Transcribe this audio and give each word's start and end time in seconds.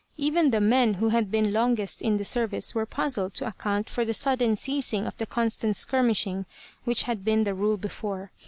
Even 0.17 0.49
the 0.49 0.59
men 0.59 0.95
who 0.95 1.09
had 1.09 1.29
been 1.29 1.53
longest 1.53 2.01
in 2.01 2.17
the 2.17 2.23
service 2.25 2.73
were 2.73 2.87
puzzled 2.87 3.35
to 3.35 3.45
account 3.45 3.87
for 3.87 4.03
the 4.03 4.15
sudden 4.15 4.55
ceasing 4.55 5.05
of 5.05 5.15
the 5.17 5.27
constant 5.27 5.75
skirmishing 5.75 6.47
which 6.85 7.03
had 7.03 7.23
been 7.23 7.43
the 7.43 7.53
rule 7.53 7.77
before. 7.77 8.31